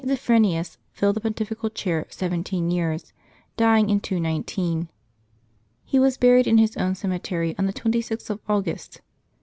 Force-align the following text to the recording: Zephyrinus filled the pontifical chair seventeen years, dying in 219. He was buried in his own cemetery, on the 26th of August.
Zephyrinus 0.03 0.79
filled 0.91 1.15
the 1.17 1.21
pontifical 1.21 1.69
chair 1.69 2.07
seventeen 2.09 2.71
years, 2.71 3.13
dying 3.55 3.87
in 3.91 3.99
219. 3.99 4.89
He 5.85 5.99
was 5.99 6.17
buried 6.17 6.47
in 6.47 6.57
his 6.57 6.75
own 6.75 6.95
cemetery, 6.95 7.53
on 7.59 7.67
the 7.67 7.71
26th 7.73 8.31
of 8.31 8.39
August. 8.49 9.01